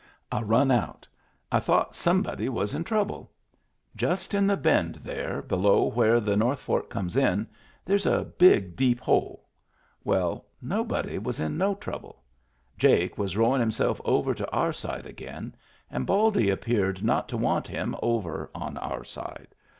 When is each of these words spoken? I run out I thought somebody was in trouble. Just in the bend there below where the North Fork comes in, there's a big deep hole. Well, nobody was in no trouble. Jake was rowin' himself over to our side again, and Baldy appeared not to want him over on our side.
I 0.31 0.41
run 0.41 0.71
out 0.71 1.07
I 1.51 1.59
thought 1.59 1.95
somebody 1.95 2.49
was 2.49 2.73
in 2.73 2.83
trouble. 2.83 3.29
Just 3.95 4.33
in 4.33 4.47
the 4.47 4.57
bend 4.57 4.95
there 5.03 5.43
below 5.43 5.83
where 5.85 6.19
the 6.19 6.35
North 6.35 6.57
Fork 6.57 6.89
comes 6.89 7.15
in, 7.15 7.47
there's 7.85 8.07
a 8.07 8.25
big 8.25 8.75
deep 8.75 8.99
hole. 8.99 9.45
Well, 10.03 10.47
nobody 10.59 11.19
was 11.19 11.39
in 11.39 11.55
no 11.55 11.75
trouble. 11.75 12.23
Jake 12.79 13.19
was 13.19 13.37
rowin' 13.37 13.59
himself 13.59 14.01
over 14.03 14.33
to 14.33 14.49
our 14.49 14.73
side 14.73 15.05
again, 15.05 15.53
and 15.91 16.07
Baldy 16.07 16.49
appeared 16.49 17.03
not 17.03 17.29
to 17.29 17.37
want 17.37 17.67
him 17.67 17.95
over 18.01 18.49
on 18.55 18.77
our 18.77 19.03
side. 19.03 19.53